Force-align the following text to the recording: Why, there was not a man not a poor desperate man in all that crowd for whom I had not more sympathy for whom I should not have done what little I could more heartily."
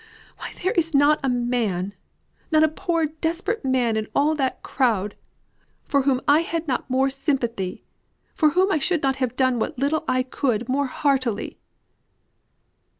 Why, 0.37 0.51
there 0.63 0.73
was 0.75 0.95
not 0.95 1.19
a 1.21 1.29
man 1.29 1.93
not 2.51 2.63
a 2.63 2.67
poor 2.69 3.05
desperate 3.05 3.63
man 3.63 3.95
in 3.95 4.07
all 4.15 4.33
that 4.33 4.63
crowd 4.63 5.15
for 5.83 6.01
whom 6.01 6.21
I 6.27 6.39
had 6.39 6.67
not 6.67 6.89
more 6.89 7.11
sympathy 7.11 7.83
for 8.33 8.49
whom 8.57 8.71
I 8.71 8.79
should 8.79 9.03
not 9.03 9.17
have 9.17 9.35
done 9.35 9.59
what 9.59 9.77
little 9.77 10.03
I 10.07 10.23
could 10.23 10.67
more 10.67 10.87
heartily." 10.87 11.59